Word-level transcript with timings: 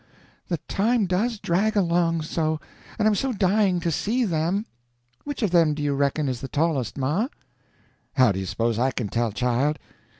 The 0.47 0.57
time 0.67 1.05
does 1.05 1.37
drag 1.37 1.75
along 1.77 2.23
so, 2.23 2.59
and 2.97 3.07
I'm 3.07 3.13
so 3.13 3.33
dying 3.33 3.79
to 3.81 3.91
see 3.91 4.25
them! 4.25 4.65
Which 5.25 5.43
of 5.43 5.51
them 5.51 5.75
do 5.75 5.83
you 5.83 5.93
reckon 5.93 6.27
is 6.27 6.41
the 6.41 6.47
tallest, 6.47 6.97
ma?" 6.97 7.27
"How 8.13 8.31
do 8.31 8.39
you 8.39 8.47
s'pose 8.47 8.79
I 8.79 8.89
can 8.89 9.09
tell, 9.09 9.31
child? 9.31 9.77